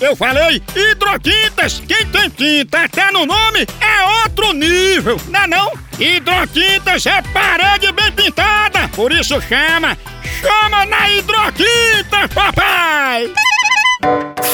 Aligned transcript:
Eu 0.00 0.14
falei 0.14 0.62
hidrotintas. 0.76 1.82
Quem 1.86 2.06
tem 2.06 2.30
tinta 2.30 2.84
até 2.84 3.10
no 3.10 3.26
nome 3.26 3.66
é 3.80 4.22
outro 4.22 4.52
nível, 4.52 5.20
não 5.28 5.40
é 5.40 5.46
não? 5.46 5.72
Hidrotintas 5.98 7.04
é 7.06 7.20
parede 7.32 7.90
bem 7.92 8.12
pintada, 8.12 8.88
por 8.94 9.12
isso 9.12 9.40
chama. 9.40 9.96
Chama 10.40 10.86
na 10.86 11.10
hidrotinta, 11.10 12.28
papai! 12.32 13.32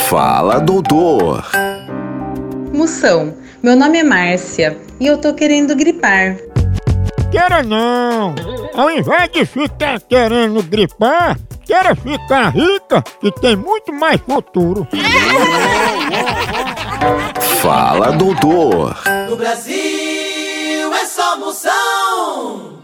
Fala, 0.08 0.58
doutor. 0.60 1.44
Moção, 2.72 3.36
meu 3.62 3.76
nome 3.76 3.98
é 3.98 4.02
Márcia 4.02 4.78
e 4.98 5.06
eu 5.06 5.18
tô 5.18 5.34
querendo 5.34 5.76
gripar. 5.76 6.36
Queira 7.34 7.64
não! 7.64 8.32
Ao 8.76 8.88
invés 8.88 9.28
de 9.32 9.44
ficar 9.44 10.00
querendo 10.00 10.62
gripar, 10.62 11.36
queira 11.66 11.96
ficar 11.96 12.50
rica, 12.50 13.02
que 13.20 13.32
tem 13.32 13.56
muito 13.56 13.92
mais 13.92 14.20
futuro. 14.20 14.86
Fala, 17.60 18.12
doutor. 18.12 18.96
No 19.28 19.34
Brasil 19.34 20.94
é 20.94 21.06
só 21.06 21.36
moção. 21.36 22.83